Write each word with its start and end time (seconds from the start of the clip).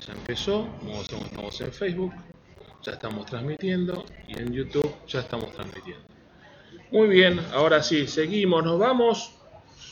Ya 0.00 0.12
empezó, 0.12 0.68
estamos 1.00 1.60
en 1.60 1.72
Facebook, 1.72 2.12
ya 2.82 2.92
estamos 2.92 3.26
transmitiendo 3.26 4.04
y 4.28 4.38
en 4.38 4.52
YouTube 4.52 4.94
ya 5.06 5.20
estamos 5.20 5.52
transmitiendo. 5.52 6.04
Muy 6.90 7.08
bien, 7.08 7.40
ahora 7.52 7.82
sí, 7.82 8.06
seguimos, 8.06 8.62
nos 8.62 8.78
vamos 8.78 9.32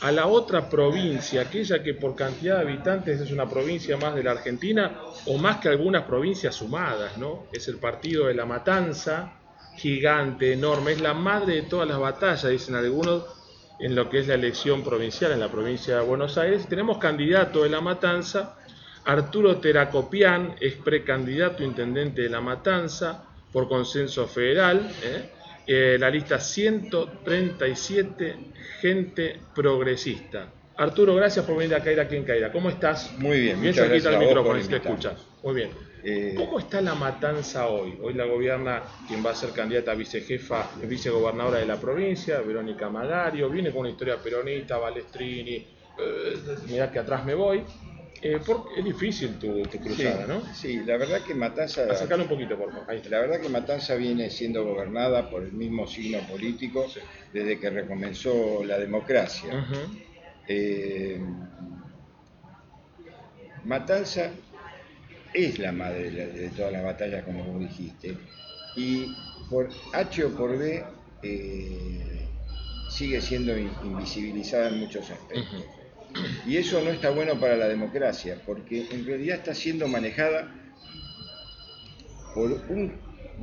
a 0.01 0.11
la 0.11 0.27
otra 0.27 0.69
provincia, 0.69 1.41
aquella 1.41 1.81
que 1.81 1.93
por 1.93 2.15
cantidad 2.15 2.57
de 2.57 2.61
habitantes 2.61 3.19
es 3.19 3.31
una 3.31 3.49
provincia 3.49 3.97
más 3.97 4.15
de 4.15 4.23
la 4.23 4.31
Argentina 4.31 4.99
o 5.25 5.37
más 5.37 5.57
que 5.57 5.69
algunas 5.69 6.03
provincias 6.03 6.55
sumadas, 6.55 7.17
¿no? 7.17 7.47
Es 7.51 7.67
el 7.67 7.77
partido 7.77 8.27
de 8.27 8.35
la 8.35 8.45
Matanza, 8.45 9.33
gigante, 9.75 10.53
enorme, 10.53 10.93
es 10.93 11.01
la 11.01 11.13
madre 11.13 11.55
de 11.55 11.61
todas 11.63 11.87
las 11.87 11.99
batallas, 11.99 12.49
dicen 12.49 12.75
algunos, 12.75 13.25
en 13.79 13.95
lo 13.95 14.09
que 14.09 14.19
es 14.19 14.27
la 14.27 14.35
elección 14.35 14.83
provincial 14.83 15.31
en 15.31 15.39
la 15.39 15.51
provincia 15.51 15.97
de 15.97 16.01
Buenos 16.01 16.37
Aires. 16.37 16.67
Tenemos 16.67 16.97
candidato 16.97 17.63
de 17.63 17.69
la 17.69 17.81
Matanza, 17.81 18.57
Arturo 19.05 19.57
Teracopián, 19.57 20.55
es 20.59 20.73
precandidato 20.73 21.63
intendente 21.63 22.23
de 22.23 22.29
la 22.29 22.41
Matanza 22.41 23.23
por 23.51 23.69
consenso 23.69 24.27
federal. 24.27 24.91
¿eh? 25.03 25.29
Eh, 25.67 25.97
la 25.99 26.09
lista 26.09 26.39
137, 26.39 28.35
gente 28.81 29.39
progresista. 29.53 30.47
Arturo, 30.77 31.15
gracias 31.15 31.45
por 31.45 31.57
venir 31.57 31.75
a 31.75 31.83
Caira 31.83 32.03
aquí 32.03 32.15
en 32.15 32.23
Caira. 32.23 32.51
¿Cómo 32.51 32.69
estás? 32.69 33.13
Muy 33.17 33.39
bien, 33.39 33.61
bien 33.61 33.73
muchas 33.73 33.87
cerquita 33.87 34.09
gracias 34.09 34.15
vos 34.15 34.27
micrófono, 34.27 34.61
si 34.61 34.67
te 34.67 34.75
escuchas. 34.75 35.25
Muy 35.43 35.53
bien. 35.55 35.69
Eh, 36.03 36.33
¿Cómo 36.35 36.59
está 36.59 36.81
la 36.81 36.93
matanza 36.95 37.67
hoy? 37.67 37.97
Hoy 38.01 38.13
la 38.13 38.25
gobierna 38.25 38.83
quien 39.07 39.25
va 39.25 39.31
a 39.31 39.35
ser 39.35 39.51
candidata 39.51 39.91
a 39.91 39.95
vicejefa, 39.95 40.69
vicegobernadora 40.83 41.59
de 41.59 41.65
la 41.65 41.79
provincia, 41.79 42.41
Verónica 42.41 42.89
Magario, 42.89 43.49
viene 43.49 43.71
con 43.71 43.81
una 43.81 43.89
historia 43.89 44.17
peronista, 44.17 44.77
Balestrini, 44.77 45.55
eh, 45.55 46.37
mirá 46.67 46.91
que 46.91 46.99
atrás 46.99 47.25
me 47.25 47.33
voy. 47.33 47.63
Eh, 48.21 48.39
es 48.77 48.83
difícil 48.85 49.37
tu, 49.37 49.63
tu 49.63 49.77
sí, 49.77 49.79
cruzada, 49.79 50.25
¿no? 50.25 50.41
sí, 50.53 50.83
la 50.83 50.97
verdad 50.97 51.21
que 51.21 51.33
Matanza, 51.35 51.83
Acercalo 51.91 52.23
un 52.23 52.29
poquito, 52.29 52.57
por 52.57 52.71
favor. 52.71 52.89
Ahí 52.89 52.97
está. 52.97 53.09
la 53.09 53.19
verdad 53.19 53.41
que 53.41 53.49
Matanza 53.49 53.95
viene 53.95 54.29
siendo 54.29 54.63
gobernada 54.65 55.29
por 55.29 55.43
el 55.43 55.51
mismo 55.51 55.85
signo 55.87 56.19
político 56.27 56.89
Sí. 56.89 56.99
desde 57.33 57.59
que 57.59 57.69
recomenzó 57.69 58.63
la 58.63 58.79
democracia. 58.79 59.65
Eh, 60.47 61.19
Matanza 63.63 64.31
es 65.33 65.59
la 65.59 65.71
madre 65.71 66.11
de, 66.11 66.49
todas 66.49 66.71
las 66.71 66.83
batallas, 66.83 67.23
como 67.25 67.43
vos 67.43 67.59
dijiste, 67.59 68.15
y 68.75 69.07
por 69.49 69.69
H 69.93 70.23
o 70.23 70.29
por 70.35 70.57
B 70.57 70.83
eh, 71.23 72.27
sigue 72.89 73.19
siendo 73.21 73.57
in- 73.57 73.71
invisibilizada 73.83 74.69
en 74.69 74.79
muchos 74.79 75.09
aspectos. 75.09 75.65
Y 76.45 76.57
eso 76.57 76.81
no 76.81 76.91
está 76.91 77.09
bueno 77.09 77.39
para 77.39 77.55
la 77.57 77.67
democracia, 77.67 78.41
porque 78.45 78.87
en 78.91 79.05
realidad 79.05 79.37
está 79.37 79.53
siendo 79.53 79.87
manejada 79.87 80.53
por 82.33 82.51
un 82.69 82.93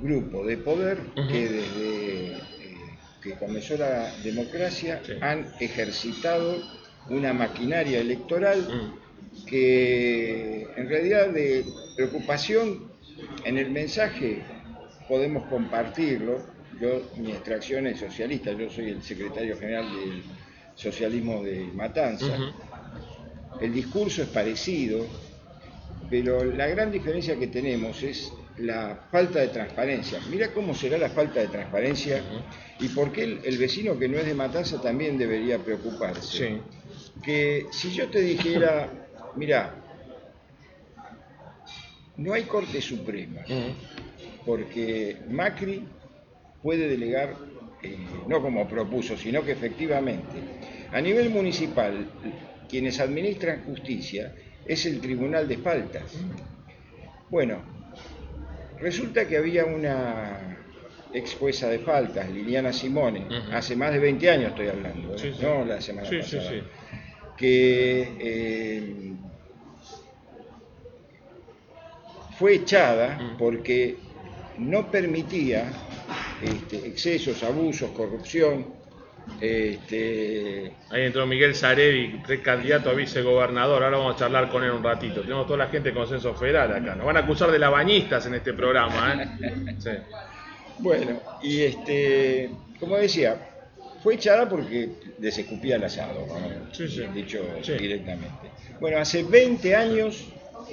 grupo 0.02 0.44
de 0.46 0.56
poder 0.58 0.98
que 1.30 1.48
desde 1.48 2.26
eh, 2.32 2.38
que 3.22 3.32
comenzó 3.34 3.76
la 3.76 4.12
democracia 4.22 5.00
Sí. 5.04 5.12
han 5.20 5.46
ejercitado 5.60 6.62
una 7.08 7.32
maquinaria 7.32 8.00
electoral 8.00 8.92
que 9.46 10.66
en 10.76 10.88
realidad 10.88 11.28
de 11.30 11.64
preocupación 11.96 12.90
en 13.44 13.58
el 13.58 13.70
mensaje 13.70 14.42
podemos 15.08 15.46
compartirlo. 15.48 16.40
Yo, 16.80 17.02
mi 17.16 17.32
extracción 17.32 17.86
es 17.86 18.00
socialista, 18.00 18.52
yo 18.52 18.70
soy 18.70 18.90
el 18.90 19.02
secretario 19.02 19.56
general 19.58 19.84
del 19.94 20.22
socialismo 20.74 21.42
de 21.42 21.64
Matanza. 21.74 22.36
El 23.60 23.72
discurso 23.72 24.22
es 24.22 24.28
parecido, 24.28 25.06
pero 26.10 26.44
la 26.44 26.66
gran 26.66 26.90
diferencia 26.90 27.38
que 27.38 27.46
tenemos 27.46 28.02
es 28.02 28.32
la 28.58 29.06
falta 29.10 29.40
de 29.40 29.48
transparencia. 29.48 30.20
Mira 30.30 30.52
cómo 30.52 30.74
será 30.74 30.98
la 30.98 31.08
falta 31.08 31.40
de 31.40 31.48
transparencia 31.48 32.22
y 32.80 32.88
por 32.88 33.12
qué 33.12 33.24
el, 33.24 33.40
el 33.44 33.58
vecino 33.58 33.98
que 33.98 34.08
no 34.08 34.18
es 34.18 34.26
de 34.26 34.34
Matanza 34.34 34.80
también 34.80 35.16
debería 35.16 35.58
preocuparse. 35.58 36.22
Sí. 36.22 36.60
Que 37.22 37.66
si 37.70 37.92
yo 37.92 38.08
te 38.08 38.20
dijera, 38.20 38.90
mira, 39.36 39.74
no 42.16 42.34
hay 42.34 42.44
Corte 42.44 42.80
Suprema, 42.80 43.42
porque 44.44 45.18
Macri 45.28 45.86
puede 46.62 46.88
delegar, 46.88 47.36
eh, 47.82 48.24
no 48.26 48.40
como 48.40 48.68
propuso, 48.68 49.16
sino 49.16 49.44
que 49.44 49.52
efectivamente, 49.52 50.38
a 50.92 51.00
nivel 51.00 51.30
municipal, 51.30 52.06
quienes 52.68 53.00
administran 53.00 53.64
justicia 53.64 54.34
es 54.66 54.86
el 54.86 55.00
Tribunal 55.00 55.48
de 55.48 55.58
Faltas. 55.58 56.12
Bueno, 57.28 57.62
resulta 58.78 59.26
que 59.26 59.36
había 59.36 59.64
una 59.64 60.58
ex 61.12 61.34
jueza 61.34 61.68
de 61.68 61.78
faltas, 61.80 62.30
Liliana 62.30 62.72
Simone, 62.72 63.26
hace 63.52 63.76
más 63.76 63.92
de 63.92 63.98
20 63.98 64.30
años 64.30 64.50
estoy 64.50 64.68
hablando, 64.68 65.14
¿eh? 65.14 65.18
Sí, 65.18 65.32
sí. 65.34 65.42
no 65.42 65.64
la 65.64 65.80
semana 65.80 66.08
Sí, 66.08 66.18
pasada, 66.18 66.52
que 67.36 68.16
eh, 68.20 69.14
fue 72.38 72.54
echada 72.54 73.36
porque 73.38 73.96
no 74.58 74.90
permitía 74.90 75.70
este, 76.42 76.86
excesos, 76.86 77.42
abusos, 77.42 77.90
corrupción. 77.90 78.80
Este, 79.40 80.72
Ahí 80.90 81.02
entró 81.02 81.26
Miguel 81.26 81.54
Zaredi, 81.54 82.20
precandidato 82.26 82.90
a 82.90 82.92
vicegobernador. 82.94 83.82
Ahora 83.84 83.98
vamos 83.98 84.16
a 84.16 84.18
charlar 84.18 84.48
con 84.50 84.64
él 84.64 84.70
un 84.72 84.82
ratito. 84.82 85.20
Tenemos 85.22 85.46
toda 85.46 85.58
la 85.58 85.68
gente 85.68 85.90
de 85.90 85.94
Consenso 85.94 86.34
Federal 86.34 86.72
acá. 86.72 86.94
Nos 86.96 87.06
van 87.06 87.16
a 87.16 87.20
acusar 87.20 87.50
de 87.50 87.58
labañistas 87.58 88.26
en 88.26 88.34
este 88.34 88.52
programa, 88.52 89.14
¿eh? 89.40 89.76
Sí. 89.78 89.90
bueno, 90.78 91.20
y 91.42 91.62
este, 91.62 92.50
como 92.80 92.96
decía, 92.96 93.36
fue 94.02 94.14
echada 94.14 94.48
porque 94.48 94.88
les 95.20 95.38
escupía 95.38 95.76
el 95.76 95.84
asado, 95.84 96.26
¿no? 96.26 96.74
Sí, 96.74 96.88
sí. 96.88 97.02
dicho 97.14 97.44
Sí. 97.62 97.74
directamente. 97.74 98.50
Bueno, 98.80 98.98
hace 98.98 99.22
20 99.22 99.76
años 99.76 100.24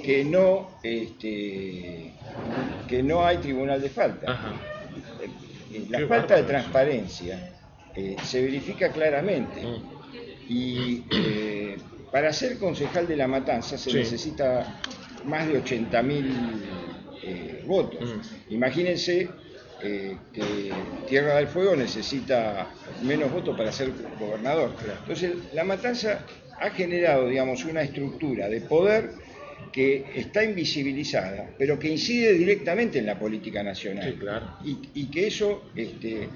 que 0.02 0.24
no, 0.24 0.70
este, 0.82 2.12
que 2.88 3.02
no 3.02 3.24
hay 3.24 3.36
tribunal 3.38 3.80
de 3.80 3.90
falta. 3.90 4.32
Ajá. 4.32 4.52
La 5.88 5.98
Qué 5.98 6.06
falta 6.06 6.36
de 6.36 6.42
transparencia 6.44 7.52
eh, 7.94 8.16
se 8.24 8.42
verifica 8.42 8.90
claramente. 8.90 9.62
Mm. 9.62 10.00
Y 10.48 11.04
eh, 11.12 11.76
para 12.10 12.32
ser 12.32 12.58
concejal 12.58 13.06
de 13.06 13.16
la 13.16 13.28
matanza 13.28 13.78
se 13.78 13.90
Sí. 13.90 13.96
necesita 13.96 14.80
más 15.24 15.46
de 15.46 15.62
80.000 15.62 16.24
eh, 17.22 17.64
votos. 17.66 18.00
Mm. 18.48 18.54
Imagínense 18.54 19.28
eh, 19.82 20.16
que 20.32 20.72
Tierra 21.08 21.36
del 21.36 21.46
Fuego 21.48 21.76
necesita 21.76 22.66
menos 23.02 23.30
votos 23.32 23.56
para 23.56 23.70
ser 23.72 23.92
gobernador. 24.18 24.72
Entonces, 25.02 25.32
la 25.54 25.64
matanza 25.64 26.20
ha 26.60 26.70
generado, 26.70 27.28
digamos, 27.28 27.64
una 27.64 27.82
estructura 27.82 28.48
de 28.48 28.60
poder 28.60 29.12
que 29.72 30.04
está 30.14 30.42
invisibilizada, 30.44 31.50
pero 31.58 31.78
que 31.78 31.88
incide 31.88 32.32
directamente 32.34 32.98
en 32.98 33.06
la 33.06 33.18
política 33.18 33.62
nacional. 33.62 34.12
Sí, 34.12 34.18
claro. 34.18 34.56
Y, 34.64 34.78
y 34.94 35.10
que 35.10 35.26
eso, 35.26 35.70
este, 35.76 36.28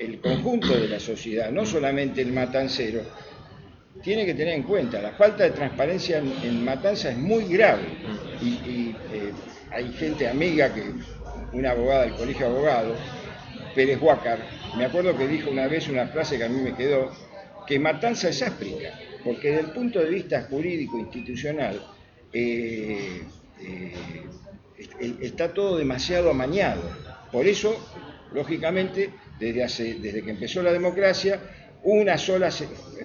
el 0.00 0.20
conjunto 0.20 0.74
de 0.76 0.88
la 0.88 1.00
sociedad, 1.00 1.50
no 1.50 1.64
solamente 1.64 2.22
el 2.22 2.32
matancero, 2.32 3.02
tiene 4.02 4.26
que 4.26 4.34
tener 4.34 4.54
en 4.54 4.62
cuenta. 4.64 5.00
La 5.00 5.12
falta 5.12 5.44
de 5.44 5.50
transparencia 5.50 6.18
en, 6.18 6.32
en 6.42 6.64
Matanza 6.64 7.10
es 7.10 7.16
muy 7.16 7.44
grave. 7.44 7.84
Y, 8.42 8.46
y, 8.46 8.96
eh, 9.12 9.32
hay 9.70 9.92
gente 9.92 10.28
amiga, 10.28 10.72
que 10.72 10.82
una 11.52 11.70
abogada 11.70 12.02
del 12.02 12.14
colegio 12.14 12.46
de 12.46 12.52
abogados, 12.52 12.98
Pérez 13.74 14.00
Huácar, 14.00 14.38
me 14.76 14.84
acuerdo 14.84 15.16
que 15.16 15.26
dijo 15.26 15.50
una 15.50 15.66
vez 15.66 15.88
una 15.88 16.06
frase 16.08 16.38
que 16.38 16.44
a 16.44 16.48
mí 16.48 16.60
me 16.60 16.74
quedó, 16.74 17.10
que 17.66 17.78
Matanza 17.78 18.28
es 18.28 18.42
África, 18.42 18.92
porque 19.24 19.50
desde 19.50 19.62
el 19.62 19.70
punto 19.72 20.00
de 20.00 20.10
vista 20.10 20.42
jurídico, 20.42 20.98
institucional, 20.98 21.80
eh, 22.34 23.22
eh, 23.60 23.94
est- 24.78 25.22
está 25.22 25.54
todo 25.54 25.76
demasiado 25.78 26.30
amañado. 26.30 26.82
Por 27.32 27.46
eso, 27.46 27.74
lógicamente, 28.32 29.10
desde, 29.38 29.64
hace, 29.64 29.94
desde 29.94 30.22
que 30.22 30.30
empezó 30.30 30.62
la 30.62 30.72
democracia, 30.72 31.40
una 31.84 32.16
sola 32.18 32.50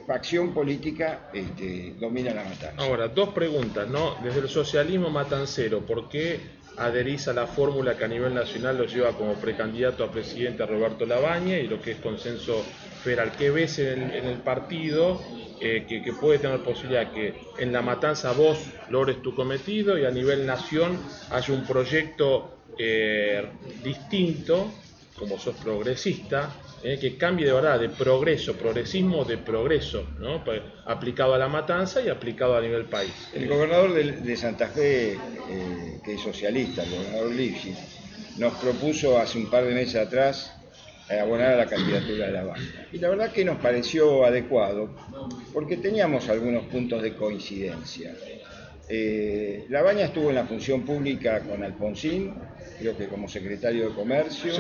facción 0.08 0.54
política 0.54 1.30
este, 1.34 1.96
domina 2.00 2.34
la 2.34 2.44
matanza. 2.44 2.74
Ahora, 2.78 3.08
dos 3.10 3.30
preguntas, 3.30 3.88
¿no? 3.90 4.16
Desde 4.24 4.40
el 4.42 4.50
socialismo 4.50 5.10
matancero, 5.10 5.86
¿por 5.86 6.10
qué 6.10 6.40
adherís 6.78 7.28
a 7.28 7.34
la 7.34 7.46
fórmula 7.46 7.98
que 7.98 8.06
a 8.06 8.08
nivel 8.08 8.34
nacional 8.34 8.78
lo 8.78 8.86
lleva 8.86 9.12
como 9.18 9.34
precandidato 9.34 10.04
a 10.04 10.12
presidente 10.12 10.64
a 10.64 10.66
Roberto 10.66 11.06
Labaña 11.06 11.58
y 11.58 11.68
lo 11.68 11.82
que 11.82 11.92
es 11.92 11.98
consenso 11.98 12.64
federal? 13.00 13.32
¿Qué 13.38 13.50
ves 13.50 13.80
en 13.80 13.88
el, 14.04 14.16
en 14.16 14.26
el 14.28 14.38
partido 14.40 15.22
eh, 15.60 15.86
que, 15.88 16.02
que 16.02 16.14
puede 16.14 16.40
tener 16.40 16.62
posibilidad 16.64 17.12
que 17.12 17.34
en 17.58 17.72
la 17.72 17.82
matanza 17.82 18.32
vos 18.34 18.60
logres 18.90 19.22
tu 19.22 19.34
cometido 19.36 19.98
y 19.98 20.06
a 20.06 20.12
nivel 20.12 20.46
nación 20.46 21.00
haya 21.30 21.54
un 21.54 21.66
proyecto 21.66 22.52
eh, 22.78 23.44
distinto, 23.84 24.74
como 25.18 25.38
sos 25.38 25.56
progresista, 25.58 26.56
eh, 26.82 26.98
que 27.00 27.18
cambie 27.18 27.46
de 27.46 27.52
verdad 27.52 27.80
de 27.80 27.90
progreso, 27.90 28.56
progresismo 28.56 29.26
de 29.26 29.38
progreso, 29.38 30.08
¿no? 30.20 30.44
Pa- 30.46 30.64
aplicado 30.86 31.34
a 31.34 31.38
la 31.38 31.50
matanza 31.50 32.02
y 32.02 32.08
aplicado 32.10 32.56
a 32.56 32.62
nivel 32.62 32.86
país. 32.86 33.12
El 33.34 33.48
gobernador 33.48 33.94
de, 33.94 34.12
de 34.14 34.36
Santa 34.38 34.68
Fe 34.70 35.18
que 36.04 36.14
es 36.14 36.22
socialista, 36.22 36.84
el 36.84 36.92
gobernador 36.92 37.32
Lipschitz, 37.34 37.80
nos 38.38 38.54
propuso 38.56 39.20
hace 39.20 39.38
un 39.40 39.50
par 39.50 39.66
de 39.66 39.74
meses 39.74 39.96
atrás 39.96 40.56
abonar 41.18 41.54
a 41.54 41.58
la 41.58 41.66
candidatura 41.66 42.28
de 42.28 42.32
la 42.32 42.44
banda. 42.44 42.88
Y 42.92 43.00
la 43.00 43.10
verdad 43.10 43.32
que 43.32 43.44
nos 43.44 43.58
pareció 43.58 44.26
adecuado 44.26 44.90
porque 45.54 45.78
teníamos 45.78 46.30
algunos 46.30 46.66
puntos 46.66 47.02
de 47.02 47.16
coincidencia. 47.16 48.14
Eh, 48.88 49.66
la 49.70 49.82
Baña 49.82 50.06
estuvo 50.06 50.30
en 50.30 50.36
la 50.36 50.46
función 50.46 50.82
pública 50.82 51.42
con 51.42 51.64
Alfonsín, 51.64 52.34
creo 52.80 52.98
que 52.98 53.08
como 53.08 53.28
secretario 53.28 53.90
de 53.90 53.96
Comercio, 53.96 54.52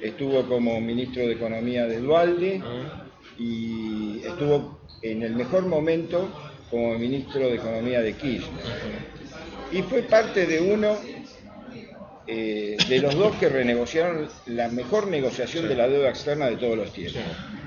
estuvo 0.00 0.46
como 0.48 0.80
ministro 0.80 1.26
de 1.26 1.32
Economía 1.32 1.86
de 1.86 1.98
Dualde 2.00 2.62
ah. 2.64 3.04
y 3.38 4.22
estuvo 4.24 4.80
en 5.02 5.22
el 5.22 5.34
mejor 5.34 5.66
momento 5.66 6.28
como 6.70 6.98
ministro 6.98 7.48
de 7.48 7.56
Economía 7.56 8.00
de 8.00 8.14
Kirchner. 8.14 8.64
Y 9.70 9.82
fue 9.82 10.02
parte 10.02 10.46
de 10.46 10.60
uno 10.60 10.96
eh, 12.28 12.76
de 12.88 13.00
los 13.00 13.14
dos 13.14 13.34
que 13.36 13.48
renegociaron 13.48 14.28
la 14.46 14.68
mejor 14.68 15.08
negociación 15.08 15.68
de 15.68 15.74
la 15.74 15.88
deuda 15.88 16.10
externa 16.10 16.46
de 16.46 16.56
todos 16.56 16.76
los 16.76 16.92
tiempos. 16.92 17.22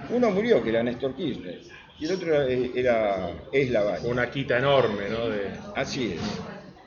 Uno 0.09 0.31
murió, 0.31 0.63
que 0.63 0.69
era 0.69 0.83
Néstor 0.83 1.15
Kirchner 1.15 1.59
y 2.01 2.05
el 2.05 2.11
otro 2.13 2.41
era, 2.41 3.29
es 3.51 3.69
la 3.69 3.99
Una 4.03 4.29
quita 4.31 4.57
enorme, 4.57 5.03
¿no? 5.07 5.19
Así 5.75 6.13
es. 6.13 6.21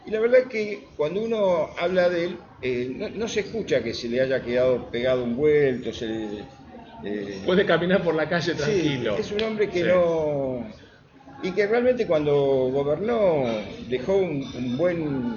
Y 0.07 0.11
la 0.11 0.19
verdad 0.19 0.41
es 0.41 0.47
que 0.49 0.89
cuando 0.97 1.23
uno 1.23 1.71
habla 1.79 2.11
de 2.11 2.25
él, 2.25 2.39
eh, 2.61 3.13
no, 3.15 3.29
se 3.29 3.41
escucha 3.41 3.81
que 3.83 3.95
se 3.95 4.09
le 4.09 4.21
haya 4.21 4.43
quedado 4.43 4.91
pegado 4.91 5.23
un 5.23 5.37
vuelto, 5.37 5.91
eh, 6.03 7.41
Puede 7.47 7.65
caminar 7.65 8.03
por 8.03 8.15
la 8.15 8.29
calle 8.29 8.55
tranquilo. 8.55 9.17
es 9.17 9.31
un 9.31 9.43
hombre 9.43 9.69
que 9.69 9.85
no... 9.85 10.67
Y 11.43 11.53
que 11.53 11.67
realmente 11.67 12.07
cuando 12.07 12.35
gobernó 12.73 13.45
dejó 13.89 14.17
un, 14.17 14.77
buen... 14.77 15.37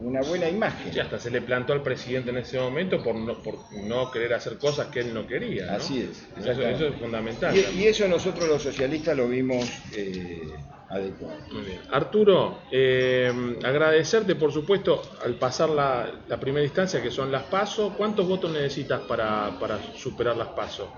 Una 0.00 0.20
buena 0.22 0.48
imagen. 0.48 0.92
Sí, 0.92 1.00
hasta 1.00 1.18
se 1.18 1.30
le 1.30 1.42
plantó 1.42 1.72
al 1.72 1.82
presidente 1.82 2.30
en 2.30 2.36
ese 2.36 2.58
momento 2.58 3.02
por 3.02 3.16
no, 3.16 3.42
por 3.42 3.58
no 3.72 4.10
querer 4.12 4.32
hacer 4.34 4.56
cosas 4.56 4.86
que 4.88 5.00
él 5.00 5.12
no 5.12 5.26
quería. 5.26 5.74
Así 5.74 6.02
es. 6.02 6.24
Eso, 6.38 6.62
es 6.62 6.94
fundamental. 6.96 7.56
Y, 7.56 7.84
eso 7.84 8.06
nosotros 8.06 8.48
los 8.48 8.62
socialistas 8.62 9.16
lo 9.16 9.28
vimos 9.28 9.68
eh, 9.96 10.40
adecuado. 10.88 11.40
Muy 11.52 11.62
bien. 11.62 11.80
Arturo, 11.90 12.60
eh, 12.70 13.32
agradecerte 13.64 14.36
por 14.36 14.52
supuesto 14.52 15.02
al 15.24 15.34
pasar 15.34 15.70
la, 15.70 16.08
la, 16.28 16.38
primera 16.38 16.64
instancia 16.64 17.02
que 17.02 17.10
son 17.10 17.32
las 17.32 17.42
pasos. 17.44 17.94
¿Cuántos 17.96 18.28
votos 18.28 18.52
necesitas 18.52 19.00
para, 19.00 19.58
para 19.58 19.78
superar 19.94 20.36
las 20.36 20.48
pasos? 20.48 20.88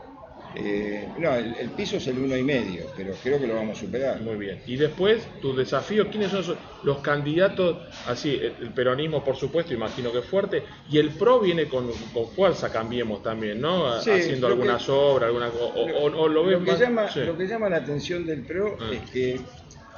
Eh, 0.57 1.07
no, 1.19 1.33
el, 1.35 1.71
piso 1.71 1.99
es 1.99 2.07
el 2.09 2.19
uno 2.19 2.37
y 2.37 2.43
medio, 2.43 2.87
pero 2.97 3.15
creo 3.23 3.39
que 3.39 3.47
lo 3.47 3.55
vamos 3.55 3.79
a 3.79 3.81
superar. 3.81 4.21
Muy 4.21 4.37
bien. 4.37 4.61
Y 4.67 4.77
después, 4.77 5.23
tu 5.41 5.55
desafío, 5.55 6.11
¿quiénes 6.11 6.31
son 6.33 6.57
los 6.83 6.99
candidatos? 6.99 7.79
Así, 8.07 8.35
el, 8.35 8.71
peronismo, 8.71 9.25
por 9.25 9.37
supuesto, 9.37 9.73
imagino 9.73 10.11
que 10.11 10.19
es 10.19 10.25
fuerte, 10.25 10.65
y 10.91 10.99
el 10.99 11.11
PRO 11.11 11.41
viene 11.41 11.67
con, 11.67 11.91
fuerza, 12.35 12.71
cambiemos 12.73 13.23
también, 13.23 13.61
¿no? 13.61 13.93
Haciendo 13.93 14.49
algunas 14.49 14.89
obras, 14.89 15.29
alguna, 15.29 15.51
o, 15.75 16.29
lo, 16.29 16.65
que 16.65 16.77
llama, 16.77 17.09
lo 17.15 17.37
que 17.37 17.47
llama 17.47 17.69
la 17.69 17.77
atención 17.77 18.27
del 18.27 18.43
PRO 18.43 18.77
ah. 18.81 18.91
es 18.93 19.11
que 19.11 19.41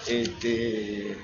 este, 0.09 1.17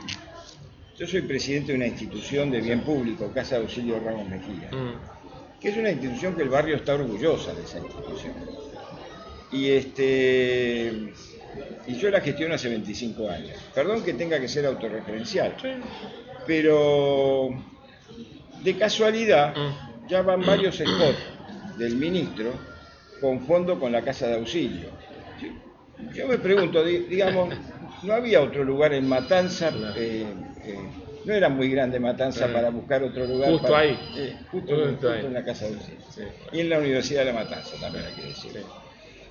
yo 0.96 1.06
soy 1.06 1.22
presidente 1.22 1.72
de 1.72 1.76
una 1.76 1.86
institución 1.86 2.50
de 2.50 2.60
bien 2.60 2.80
público, 2.80 3.30
Casa 3.34 3.56
de 3.56 3.62
Auxilio 3.62 4.00
Ramos 4.00 4.28
Mejía, 4.28 4.70
mm. 4.72 5.60
que 5.60 5.68
es 5.68 5.76
una 5.76 5.90
institución 5.90 6.34
que 6.34 6.42
el 6.42 6.48
barrio 6.48 6.76
está 6.76 6.94
orgullosa 6.94 7.52
de 7.52 7.62
esa 7.62 7.78
institución 7.78 8.32
y 9.52 9.70
este 9.70 11.12
y 11.86 11.96
yo 11.96 12.10
la 12.10 12.20
gestiono 12.20 12.54
hace 12.54 12.68
25 12.68 13.30
años. 13.30 13.56
Perdón 13.74 14.02
que 14.02 14.12
tenga 14.12 14.38
que 14.38 14.48
ser 14.48 14.66
autorreferencial, 14.66 15.54
pero 16.46 17.48
de 18.62 18.76
casualidad 18.76 19.54
mm. 19.56 20.08
ya 20.08 20.22
van 20.22 20.44
varios 20.44 20.76
spots 20.76 21.78
del 21.78 21.96
ministro 21.96 22.52
con 23.20 23.40
fondo 23.46 23.78
con 23.78 23.92
la 23.92 24.02
casa 24.02 24.28
de 24.28 24.34
auxilio. 24.34 24.90
Yo 26.14 26.28
me 26.28 26.38
pregunto, 26.38 26.84
digamos, 26.84 27.54
¿no 28.02 28.12
había 28.12 28.40
otro 28.42 28.62
lugar 28.64 28.92
en 28.92 29.08
Matanza? 29.08 29.72
Eh, 29.96 30.26
eh, 30.64 30.78
no 31.24 31.34
era 31.34 31.48
muy 31.48 31.70
grande 31.70 31.98
Matanza 31.98 32.52
para 32.52 32.70
buscar 32.70 33.02
otro 33.02 33.26
lugar. 33.26 33.50
Justo 33.50 33.74
ahí. 33.74 33.98
justo, 34.50 34.88
en 35.08 35.32
la 35.34 35.44
casa 35.44 35.66
de 35.66 35.74
auxilio. 35.74 36.32
Y 36.52 36.60
en 36.60 36.70
la 36.70 36.78
Universidad 36.78 37.20
de 37.24 37.32
La 37.32 37.40
Matanza 37.40 37.76
también 37.80 38.04
hay 38.06 38.14
que 38.14 38.28
decir. 38.28 38.62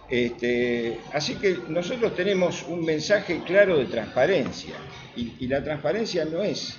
Este, 0.09 0.99
así 1.11 1.35
que 1.35 1.57
nosotros 1.67 2.15
tenemos 2.15 2.63
un 2.69 2.85
mensaje 2.85 3.41
claro 3.45 3.77
de 3.77 3.85
transparencia 3.85 4.75
y, 5.17 5.47
la 5.47 5.61
transparencia 5.63 6.23
no 6.23 6.43
es 6.43 6.77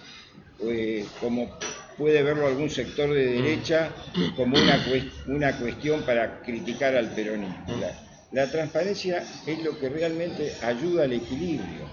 eh, 0.64 1.04
como 1.20 1.58
puede 1.98 2.22
verlo 2.22 2.46
algún 2.46 2.70
sector 2.70 3.12
de 3.12 3.26
derecha 3.26 3.90
como 4.34 4.56
una, 4.56 4.82
una 5.26 5.58
cuestión 5.58 6.02
para 6.02 6.40
criticar 6.40 6.96
al 6.96 7.10
peronismo. 7.10 7.66
la 8.32 8.50
transparencia 8.50 9.22
es 9.46 9.62
lo 9.62 9.78
que 9.78 9.88
realmente 9.88 10.54
ayuda 10.62 11.04
al 11.04 11.12
equilibrio. 11.12 11.86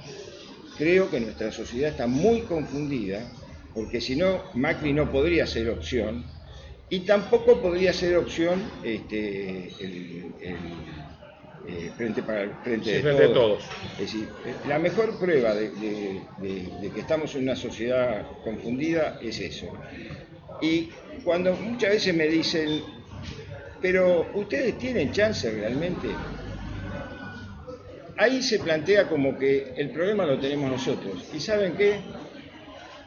Creo 0.77 1.09
que 1.09 1.19
nuestra 1.19 1.51
sociedad 1.51 1.91
está 1.91 2.07
muy 2.07 2.41
confundida 2.41 3.29
porque 3.73 3.99
si 3.99 4.15
no 4.15 4.43
Macri 4.53 4.93
no 4.93 5.11
podría 5.11 5.47
ser 5.47 5.69
opción 5.69 6.25
y 6.89 6.99
tampoco 7.01 7.61
podría 7.61 7.91
ser 7.91 8.15
opción 8.15 8.61
este, 8.83 9.69
el 9.79 10.33
eh, 11.67 11.91
frente 11.97 12.21
para 12.21 12.49
frente, 12.63 13.01
de, 13.01 13.27
todos. 13.29 13.63
Es 13.93 13.99
decir, 13.99 14.27
la 14.67 14.77
mejor 14.77 15.17
prueba 15.17 15.53
de, 15.53 15.71
que 16.93 16.99
estamos 16.99 17.33
en 17.35 17.43
una 17.43 17.55
sociedad 17.55 18.25
confundida 18.43 19.19
es 19.21 19.39
eso. 19.39 19.67
Y 20.61 20.89
cuando 21.23 21.53
muchas 21.55 21.91
veces 21.91 22.15
me 22.15 22.27
dicen, 22.27 22.83
pero 23.81 24.27
ustedes 24.35 24.77
tienen 24.77 25.11
chance 25.11 25.49
realmente, 25.49 26.07
ahí 28.17 28.41
se 28.41 28.59
plantea 28.59 29.07
como 29.07 29.37
que 29.37 29.73
el 29.75 29.89
problema 29.89 30.25
lo 30.25 30.39
tenemos 30.39 30.69
nosotros. 30.69 31.25
Y 31.33 31.39
saben 31.39 31.73
qué, 31.73 31.95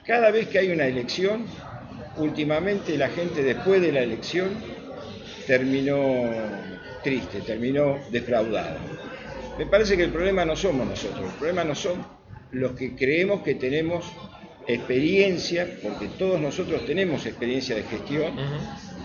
cada 0.07 0.31
vez 0.31 0.49
que 0.49 0.59
hay 0.59 0.73
una 0.73 0.87
elección, 0.87 1.47
últimamente 2.17 2.99
la 2.99 3.09
gente 3.09 3.43
después 3.43 3.81
de 3.81 3.93
la 3.93 4.01
elección 4.01 4.49
terminó 5.49 6.31
triste, 7.03 7.41
terminó 7.41 7.99
defraudado. 8.11 8.79
Me 9.59 9.65
parece 9.65 9.97
que 9.97 10.05
el 10.05 10.11
problema 10.11 10.45
no 10.45 10.55
somos 10.55 10.87
nosotros, 10.87 11.25
el 11.25 11.39
problema 11.39 11.65
no 11.65 11.75
son 11.75 12.05
los 12.53 12.73
que 12.73 12.95
creemos 12.95 13.43
que 13.43 13.55
tenemos 13.55 14.05
experiencia, 14.67 15.67
porque 15.83 16.09
todos 16.19 16.39
nosotros 16.39 16.85
tenemos 16.85 17.25
experiencia 17.25 17.75
de 17.77 17.83
gestión, 17.85 18.35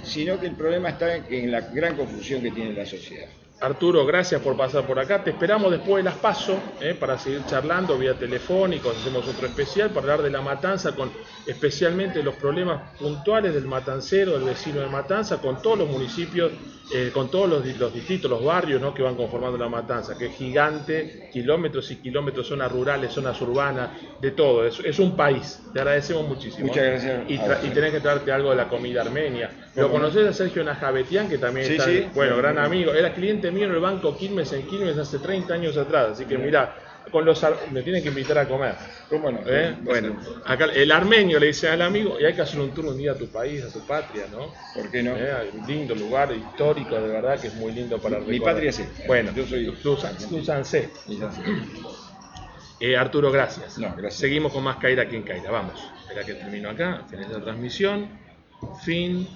sino 0.03 0.37
que 0.37 0.47
el 0.47 0.55
problema 0.55 0.89
está 0.89 1.15
en 1.15 1.49
la 1.49 1.61
gran 1.61 1.95
confusión 1.95 2.41
que 2.41 2.51
tiene 2.51 2.73
la 2.73 2.85
sociedad. 2.85 3.29
Arturo, 3.63 4.05
gracias 4.05 4.41
por 4.41 4.57
pasar 4.57 4.85
por 4.85 4.99
acá. 4.99 5.23
Te 5.23 5.29
esperamos 5.29 5.71
después 5.71 6.03
de 6.03 6.09
las 6.09 6.19
paso 6.19 6.59
eh, 6.81 6.97
para 6.99 7.17
seguir 7.17 7.45
charlando 7.45 7.97
vía 7.97 8.13
telefónico. 8.13 8.89
Hacemos 8.89 9.25
otro 9.25 9.47
especial 9.47 9.89
para 9.91 10.01
hablar 10.01 10.21
de 10.21 10.29
la 10.29 10.41
matanza, 10.41 10.93
con 10.93 11.09
especialmente 11.47 12.21
los 12.21 12.35
problemas 12.35 12.97
puntuales 12.99 13.53
del 13.53 13.65
matancero, 13.65 14.33
del 14.33 14.43
vecino 14.43 14.81
de 14.81 14.87
Matanza, 14.87 15.39
con 15.39 15.61
todos 15.61 15.79
los 15.79 15.89
municipios, 15.89 16.51
eh, 16.93 17.11
con 17.13 17.31
todos 17.31 17.49
los, 17.49 17.63
distritos, 17.63 18.29
los 18.29 18.43
barrios 18.43 18.81
¿no? 18.81 18.93
que 18.93 19.01
van 19.01 19.15
conformando 19.15 19.57
la 19.57 19.69
matanza, 19.69 20.17
que 20.17 20.25
es 20.27 20.35
gigante, 20.35 21.29
kilómetros 21.31 21.89
y 21.91 21.95
kilómetros, 21.95 22.47
zonas 22.47 22.69
rurales, 22.69 23.13
zonas 23.13 23.39
urbanas, 23.41 23.91
de 24.19 24.31
todo. 24.31 24.65
Es, 24.65 24.99
un 24.99 25.15
país. 25.15 25.61
Te 25.73 25.79
agradecemos 25.79 26.27
muchísimo. 26.27 26.67
Muchas 26.67 26.83
gracias. 26.83 27.29
Y, 27.29 27.35
y, 27.35 27.69
tenés 27.69 27.93
que 27.93 28.01
traerte 28.01 28.31
algo 28.31 28.49
de 28.49 28.57
la 28.57 28.67
comida 28.67 29.01
armenia. 29.01 29.49
Lo 29.75 29.89
conoces 29.89 30.27
a 30.27 30.33
Sergio 30.33 30.63
Najabetian, 30.63 31.29
que 31.29 31.37
también 31.37 31.71
está, 31.71 31.87
bueno, 32.13 32.37
gran 32.37 32.57
amigo. 32.57 32.93
Era 32.93 33.13
cliente 33.13 33.49
en 33.61 33.71
el 33.71 33.79
banco 33.79 34.17
Quilmes 34.17 34.51
en 34.53 34.65
Quilmes 34.67 34.97
hace 34.97 35.19
30 35.19 35.53
años 35.53 35.77
atrás, 35.77 36.13
así 36.13 36.25
que 36.25 36.37
mira, 36.37 36.75
con 37.11 37.25
los 37.25 37.45
me 37.71 37.83
tienen 37.83 38.01
que 38.01 38.09
invitar 38.09 38.37
a 38.39 38.47
comer. 38.47 38.75
¿Cómo 39.09 39.31
no? 39.31 39.39
¿Eh? 39.45 39.75
Bueno, 39.81 40.17
acá 40.45 40.65
el 40.65 40.91
armenio 40.91 41.39
le 41.39 41.47
dice 41.47 41.69
al 41.69 41.81
amigo, 41.81 42.19
y 42.19 42.25
hay 42.25 42.33
que 42.33 42.41
hacer 42.41 42.59
un 42.59 42.71
tour 42.71 42.87
un 42.87 42.97
día 42.97 43.11
a 43.11 43.15
tu 43.15 43.27
país, 43.27 43.63
a 43.63 43.71
tu 43.71 43.85
patria, 43.85 44.25
¿no? 44.31 44.53
¿Por 44.73 44.89
qué 44.89 45.03
no? 45.03 45.15
¿Eh? 45.15 45.51
Un 45.53 45.67
lindo 45.67 45.93
lugar 45.93 46.31
histórico, 46.35 46.95
de 46.95 47.07
verdad, 47.07 47.39
que 47.39 47.47
es 47.47 47.55
muy 47.55 47.71
lindo 47.71 47.99
para 47.99 48.19
Mi, 48.19 48.27
mi 48.27 48.39
patria 48.39 48.71
sí. 48.71 48.83
Bueno, 49.05 49.31
yo 49.35 49.45
soy 49.45 49.65
Lusancé. 49.83 50.89
Eh, 52.79 52.97
Arturo, 52.97 53.31
gracias. 53.31 53.77
No, 53.77 53.89
gracias. 53.95 54.15
Seguimos 54.15 54.51
con 54.51 54.63
más 54.63 54.77
Caira 54.77 55.07
quien 55.07 55.23
Caira. 55.23 55.51
Vamos. 55.51 55.79
Espera 56.01 56.25
que 56.25 56.33
termino 56.33 56.69
acá. 56.69 57.03
Finaliza 57.09 57.37
la 57.37 57.43
transmisión. 57.43 58.09
Fin. 58.83 59.27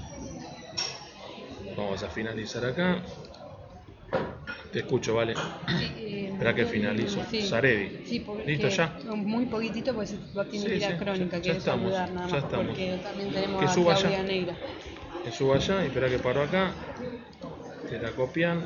Vamos 1.77 2.03
a 2.03 2.09
finalizar 2.09 2.65
acá. 2.65 3.01
Te 4.71 4.79
escucho, 4.79 5.15
vale. 5.15 5.33
Eh, 5.33 6.29
Espera 6.31 6.53
que 6.53 6.65
finalizo. 6.65 7.21
Saredi. 7.49 7.89
Sí, 8.05 8.23
¿Listo 8.45 8.67
ya? 8.69 8.95
Muy 9.15 9.45
poquitito, 9.45 9.93
pues 9.93 10.15
tiene 10.51 10.67
vida 10.69 10.97
crónica, 10.97 11.41
que 11.41 11.59
saludar 11.59 12.11
nada 12.13 12.27
más, 12.27 12.43
porque 12.43 12.99
también 13.03 13.31
tenemos 13.31 13.59
que 13.59 13.65
a 13.65 13.73
suba 13.73 13.93
Negra. 14.23 14.57
Que 15.23 15.31
suba 15.31 15.55
allá, 15.55 15.85
espera 15.85 16.09
que 16.09 16.19
paro 16.19 16.43
acá. 16.43 16.73
Te 17.89 17.97
la 17.99 18.11
copian. 18.11 18.65